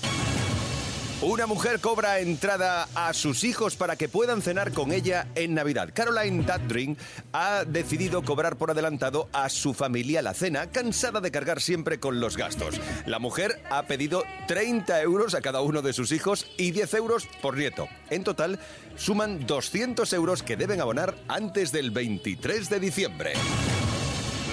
[1.22, 5.90] Una mujer cobra entrada a sus hijos para que puedan cenar con ella en Navidad.
[5.94, 6.96] Caroline Dadring
[7.32, 12.18] ha decidido cobrar por adelantado a su familia la cena, cansada de cargar siempre con
[12.18, 12.80] los gastos.
[13.06, 17.28] La mujer ha pedido 30 euros a cada uno de sus hijos y 10 euros
[17.40, 17.86] por nieto.
[18.10, 18.58] En total,
[18.96, 23.32] suman 200 euros que deben abonar antes del 23 de diciembre.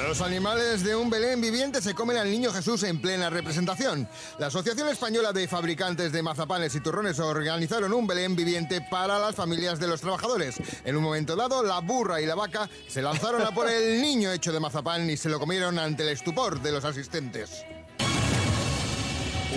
[0.08, 4.08] Los animales de un Belén viviente se comen al niño Jesús en plena representación.
[4.38, 9.36] La Asociación Española de Fabricantes de Mazapanes y Turrones organizaron un Belén viviente para las
[9.36, 10.56] familias de los trabajadores.
[10.86, 14.32] En un momento dado, la burra y la vaca se lanzaron a por el niño
[14.32, 17.66] hecho de mazapán y se lo comieron ante el estupor de los asistentes.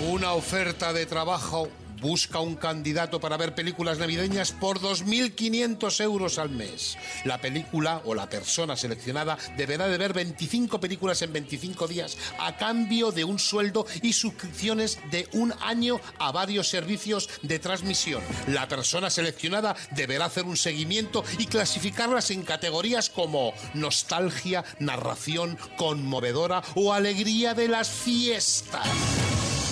[0.09, 1.69] Una oferta de trabajo
[2.03, 6.97] busca un candidato para ver películas navideñas por 2.500 euros al mes.
[7.23, 12.57] La película o la persona seleccionada deberá de ver 25 películas en 25 días a
[12.57, 18.21] cambio de un sueldo y suscripciones de un año a varios servicios de transmisión.
[18.47, 26.61] La persona seleccionada deberá hacer un seguimiento y clasificarlas en categorías como nostalgia, narración, conmovedora
[26.75, 29.22] o alegría de las fiestas.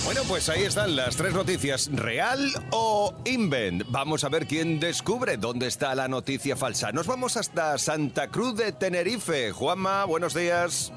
[0.04, 3.84] Bueno, pues ahí están las tres noticias, real o invent.
[3.90, 6.92] Vamos a ver quién descubre dónde está la noticia falsa.
[6.92, 9.52] Nos vamos hasta Santa Cruz de Tenerife.
[9.52, 10.92] Juanma, buenos días.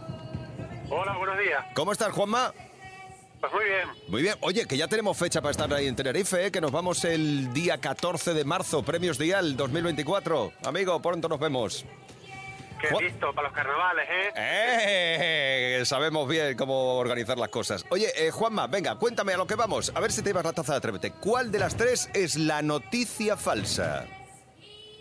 [0.90, 1.64] Hola, buenos días.
[1.74, 2.52] ¿Cómo estás, Juanma?
[3.40, 3.88] Pues muy bien.
[4.08, 4.34] Muy bien.
[4.40, 6.50] Oye, que ya tenemos fecha para estar ahí en Tenerife, ¿eh?
[6.50, 10.52] que nos vamos el día 14 de marzo, Premios Dial 2024.
[10.64, 11.84] Amigo, pronto nos vemos.
[12.88, 14.32] Qué listo para los carnavales, ¿eh?
[14.36, 15.82] ¡Eh!
[15.84, 17.84] Sabemos bien cómo organizar las cosas.
[17.90, 19.92] Oye, eh, Juanma, venga, cuéntame a lo que vamos.
[19.94, 21.12] A ver si te llevas la taza de Atrévete.
[21.12, 24.06] ¿Cuál de las tres es la noticia falsa?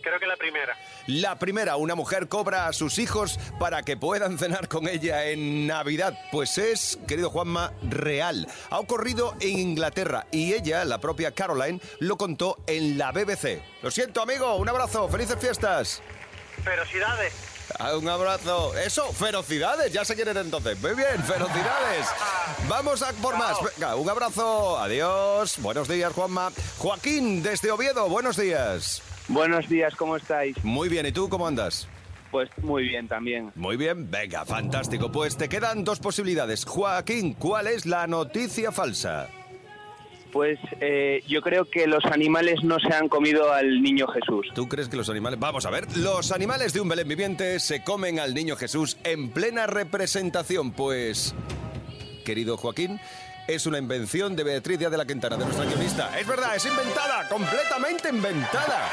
[0.04, 0.78] Creo que la primera.
[1.08, 5.66] La primera, una mujer cobra a sus hijos para que puedan cenar con ella en
[5.66, 6.20] Navidad.
[6.32, 8.48] Pues es, querido Juanma, real.
[8.70, 13.62] Ha ocurrido en Inglaterra y ella, la propia Caroline, lo contó en la BBC.
[13.82, 16.02] Lo siento, amigo, un abrazo, felices fiestas.
[16.64, 17.53] Ferocidades.
[17.80, 18.76] Ah, Un abrazo.
[18.78, 20.80] Eso, ferocidades, ya se quieren entonces.
[20.82, 22.08] Muy bien, ferocidades.
[22.68, 23.58] Vamos a por más.
[23.78, 24.78] Venga, un abrazo.
[24.80, 25.56] Adiós.
[25.60, 26.52] Buenos días, Juanma.
[26.78, 29.02] Joaquín, desde Oviedo, buenos días.
[29.28, 30.62] Buenos días, ¿cómo estáis?
[30.64, 31.88] Muy bien, ¿y tú cómo andas?
[32.32, 33.52] Pues muy bien también.
[33.56, 35.12] Muy bien, venga, fantástico.
[35.12, 36.66] Pues te quedan dos posibilidades.
[36.66, 39.30] Joaquín, ¿cuál es la noticia falsa?
[40.34, 44.48] Pues eh, yo creo que los animales no se han comido al niño Jesús.
[44.56, 45.40] ¿Tú crees que los animales...
[45.40, 49.30] Vamos a ver, los animales de un Belén viviente se comen al niño Jesús en
[49.30, 50.72] plena representación.
[50.72, 51.36] Pues,
[52.26, 53.00] querido Joaquín,
[53.48, 56.20] es una invención de Beatriz de la Quintana, de nuestra guionista.
[56.20, 58.90] Es verdad, es inventada, completamente inventada.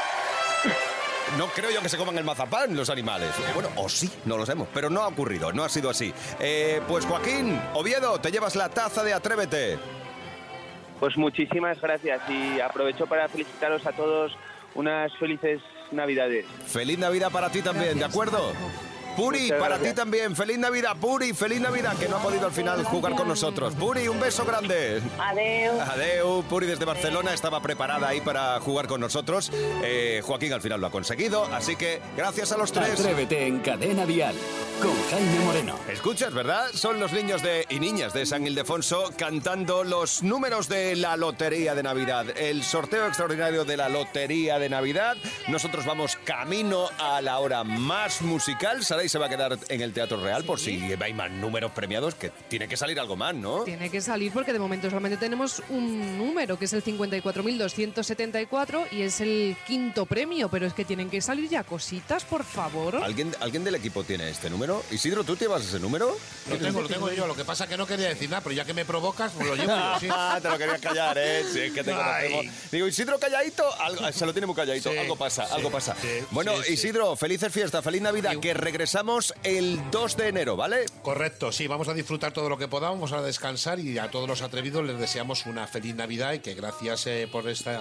[1.39, 3.31] No creo yo que se coman el mazapán los animales.
[3.39, 6.13] Eh, bueno, o sí, no lo sabemos, pero no ha ocurrido, no ha sido así.
[6.39, 10.00] Eh, pues Joaquín, Oviedo, te llevas la taza de Atrévete.
[11.01, 14.37] Pues muchísimas gracias y aprovecho para felicitaros a todos
[14.75, 15.59] unas felices
[15.91, 16.45] Navidades.
[16.67, 18.53] Feliz Navidad para ti también, ¿de acuerdo?
[19.15, 19.93] Puri, Muchas para gracias.
[19.93, 20.35] ti también.
[20.35, 23.73] Feliz Navidad, Puri, feliz Navidad, que no ha podido al final jugar con nosotros.
[23.75, 25.01] Puri, un beso grande.
[25.19, 25.81] Adeu.
[25.81, 29.51] Adeu, Puri desde Barcelona estaba preparada ahí para jugar con nosotros.
[29.83, 32.99] Eh, Joaquín al final lo ha conseguido, así que gracias a los tres.
[32.99, 34.35] Atrévete en Cadena Dial
[34.81, 35.75] con Jaime Moreno.
[35.89, 36.67] Escuchas, ¿verdad?
[36.73, 41.75] Son los niños de y niñas de San Ildefonso cantando los números de la Lotería
[41.75, 42.25] de Navidad.
[42.37, 45.17] El sorteo extraordinario de la Lotería de Navidad.
[45.47, 48.83] Nosotros vamos camino a la hora más musical.
[49.01, 52.13] Saray se va a quedar en el Teatro Real por si hay más números premiados,
[52.15, 53.63] que tiene que salir algo más, ¿no?
[53.63, 59.01] Tiene que salir porque de momento solamente tenemos un número, que es el 54.274 y
[59.01, 62.97] es el quinto premio, pero es que tienen que salir ya cositas, por favor.
[62.97, 64.83] ¿Alguien, ¿Alguien del equipo tiene este número?
[64.91, 66.15] Isidro, ¿tú llevas ese número?
[66.49, 67.25] Lo tengo, lo tengo yo.
[67.27, 69.47] Lo que pasa es que no quería decir nada, pero ya que me provocas, pues
[69.47, 70.07] lo llevo yo, sí.
[70.41, 71.43] te lo querías callar, ¿eh?
[71.51, 72.45] Sí, es que te conocemos.
[72.71, 74.91] Digo, Isidro calladito, algo- se lo tiene muy calladito.
[74.91, 75.95] Sí, algo pasa, sí, algo pasa.
[76.01, 76.73] sí, bueno, sí, sí.
[76.73, 78.53] Isidro, felices fiestas, feliz Navidad, que
[78.91, 80.83] regresamos el 2 de enero, ¿vale?
[81.01, 84.27] Correcto, sí, vamos a disfrutar todo lo que podamos, vamos a descansar y a todos
[84.27, 87.71] los atrevidos les deseamos una feliz Navidad y que gracias eh, por este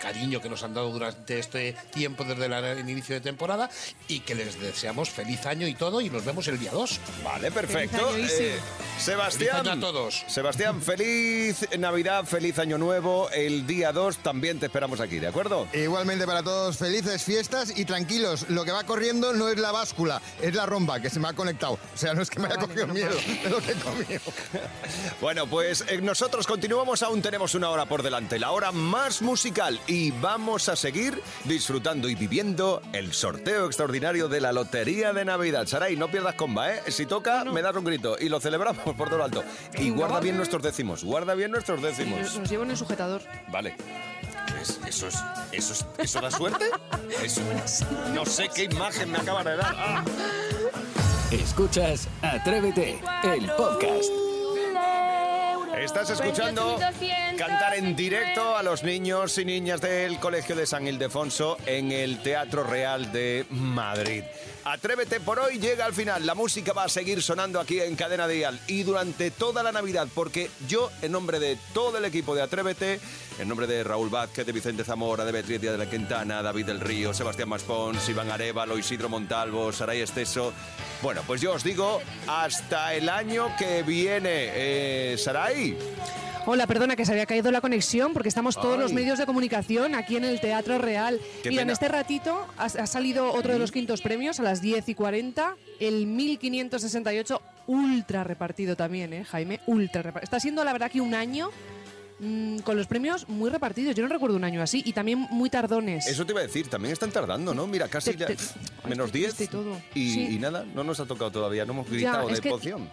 [0.00, 3.68] cariño que nos han dado durante este tiempo desde la- el inicio de temporada
[4.06, 7.00] y que les deseamos feliz año y todo y nos vemos el día 2.
[7.24, 7.96] Vale, perfecto.
[8.10, 8.44] Feliz año, Isi.
[8.44, 8.58] Eh,
[9.00, 9.56] Sebastián.
[9.56, 10.24] Feliz año a todos.
[10.28, 13.28] Sebastián, feliz Navidad, feliz Año Nuevo.
[13.30, 15.66] El día 2 también te esperamos aquí, ¿de acuerdo?
[15.72, 20.22] Igualmente para todos, felices fiestas y tranquilos, lo que va corriendo no es la báscula,
[20.40, 21.74] es la romba que se me ha conectado.
[21.74, 23.10] O sea, no es que me haya cogido miedo
[23.42, 24.20] de lo que he comido.
[25.20, 29.80] Bueno, pues eh, nosotros continuamos, aún tenemos una hora por delante, la hora más musical
[29.86, 35.66] y vamos a seguir disfrutando y viviendo el sorteo extraordinario de la Lotería de Navidad.
[35.66, 36.82] Saray, no pierdas comba, ¿eh?
[36.88, 39.44] Si toca, me das un grito y lo celebramos por todo lo alto.
[39.76, 42.20] Y guarda bien nuestros décimos, guarda bien nuestros décimos.
[42.20, 43.22] Nos, nos llevan en sujetador.
[43.48, 43.76] Vale.
[44.60, 45.16] ¿Es- ¿Eso es,
[45.52, 46.64] eso es, eso da suerte?
[47.22, 47.42] Eso-
[48.14, 49.74] no sé qué imagen me acaban de dar.
[49.76, 50.04] Ah.
[51.30, 54.27] Escuchas Atrévete, el podcast.
[55.80, 56.76] Estás escuchando
[57.36, 62.20] cantar en directo a los niños y niñas del Colegio de San Ildefonso en el
[62.20, 64.24] Teatro Real de Madrid.
[64.64, 66.26] Atrévete por hoy llega al final.
[66.26, 70.08] La música va a seguir sonando aquí en Cadena Dial y durante toda la Navidad,
[70.14, 73.00] porque yo, en nombre de todo el equipo de Atrévete,
[73.38, 76.66] en nombre de Raúl Vázquez, de Vicente Zamora, de Beatriz Díaz de la Quintana, David
[76.66, 80.52] del Río, Sebastián Maspons, Iván Arevalo, Isidro Montalvo, Saray Esteso.
[81.02, 84.50] Bueno, pues yo os digo hasta el año que viene.
[84.52, 85.67] Eh, Saray.
[86.46, 88.80] Hola, perdona que se había caído la conexión porque estamos todos Ay.
[88.80, 91.20] los medios de comunicación aquí en el Teatro Real.
[91.42, 94.62] Qué Mira, en este ratito ha, ha salido otro de los quintos premios a las
[94.62, 99.60] 10 y 40, el 1568, ultra repartido también, ¿eh, Jaime?
[99.66, 100.24] Ultra repartido.
[100.24, 101.50] Está siendo la verdad que un año
[102.20, 103.94] mm, con los premios muy repartidos.
[103.94, 106.06] Yo no recuerdo un año así y también muy tardones.
[106.06, 107.66] Eso te iba a decir, también están tardando, ¿no?
[107.66, 108.36] Mira, casi Te- ya- te-
[108.88, 109.76] menos 10 todo.
[109.94, 110.26] y, Sí.
[110.30, 112.88] y nada, no nos ha tocado todavía, no hemos Ya, gritado es de que- emoción.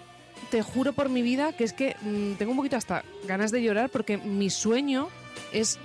[0.51, 3.61] Te juro por mi vida que es que mm, tengo un poquito hasta ganas de
[3.61, 5.09] llorar porque mi sueño
[5.51, 5.79] es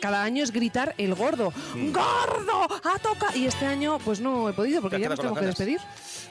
[0.00, 1.52] cada año es gritar el gordo.
[1.74, 1.92] Mm.
[1.92, 2.62] ¡Gordo!
[2.84, 3.36] ¡A toca!
[3.36, 5.80] Y este año pues no he podido porque ya nos tenemos que despedir.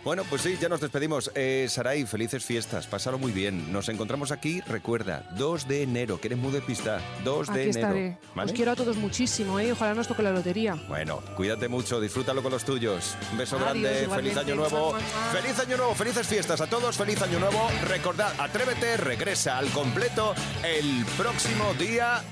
[0.03, 1.29] Bueno, pues sí, ya nos despedimos.
[1.36, 3.71] Eh, Saray, felices fiestas, pásalo muy bien.
[3.73, 7.01] Nos encontramos aquí, recuerda, 2 de enero, que eres muy despista.
[7.25, 7.79] 2 de Aquí enero.
[7.79, 8.17] estaré.
[8.34, 8.51] ¿vale?
[8.51, 9.73] Os quiero a todos muchísimo, ¿eh?
[9.73, 10.75] Ojalá nos toque la lotería.
[10.88, 13.17] Bueno, cuídate mucho, disfrútalo con los tuyos.
[13.34, 14.95] Un beso Adiós, grande, feliz año nuevo.
[15.34, 17.69] Feliz año nuevo, felices fiestas a todos, feliz año nuevo.
[17.88, 22.23] Recordad, Atrévete regresa al completo el próximo día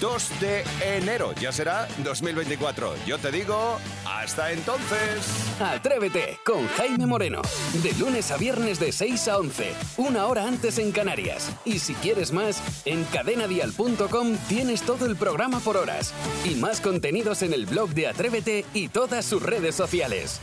[0.00, 1.32] 2 de enero.
[1.40, 2.94] Ya será 2024.
[3.06, 5.60] Yo te digo, hasta entonces.
[5.60, 7.42] Atrévete con Jaime Moreno.
[7.82, 11.50] De lunes a viernes de 6 a 11, una hora antes en Canarias.
[11.64, 16.12] Y si quieres más, en cadenadial.com tienes todo el programa por horas.
[16.44, 20.40] Y más contenidos en el blog de Atrévete y todas sus redes sociales.